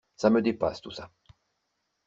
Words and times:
Ça 0.15 0.31
me 0.31 0.41
dépasse, 0.41 0.81
tout 0.81 0.89
ça. 0.89 1.11